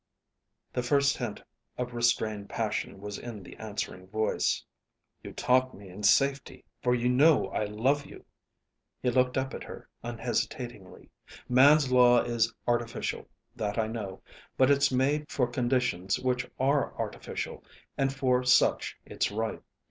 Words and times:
The 0.73 0.81
first 0.81 1.17
hint 1.17 1.43
of 1.77 1.93
restrained 1.93 2.49
passion 2.49 2.99
was 2.99 3.19
in 3.19 3.43
the 3.43 3.55
answering 3.57 4.07
voice. 4.07 4.65
"You 5.21 5.31
taunt 5.31 5.75
me 5.75 5.89
in 5.89 6.01
safety, 6.01 6.65
for 6.81 6.95
you 6.95 7.07
know 7.07 7.49
I 7.49 7.65
love 7.65 8.07
you." 8.07 8.25
He 9.03 9.11
looked 9.11 9.37
up 9.37 9.53
at 9.53 9.63
her 9.65 9.87
unhesitatingly. 10.01 11.11
"Man's 11.47 11.91
law 11.91 12.23
is 12.23 12.51
artificial, 12.67 13.27
that 13.55 13.77
I 13.77 13.85
know; 13.85 14.23
but 14.57 14.71
it's 14.71 14.91
made 14.91 15.29
for 15.29 15.45
conditions 15.45 16.17
which 16.17 16.49
are 16.59 16.97
artificial, 16.99 17.63
and 17.95 18.11
for 18.11 18.43
such 18.43 18.97
it's 19.05 19.29
right. 19.29 19.61